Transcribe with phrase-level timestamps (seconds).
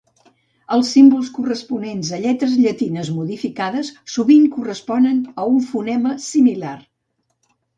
[0.75, 6.77] Els símbols corresponents a lletres llatines modificades sovint corresponen a un fonema similar.